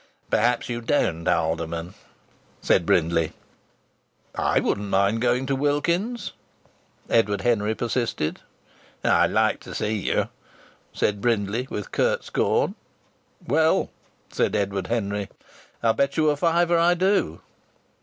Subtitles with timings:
[0.31, 1.93] "Perhaps you don't, Alderman!"
[2.59, 3.33] said Brindley.
[4.33, 6.31] "I wouldn't mind going to Wilkins's,"
[7.07, 8.39] Edward Henry persisted.
[9.03, 10.29] "I'd like to see you,"
[10.91, 12.73] said Brindley, with curt scorn.
[13.47, 13.91] "Well,"
[14.31, 15.29] said Edward Henry,
[15.83, 17.41] "I'll bet you a fiver I do."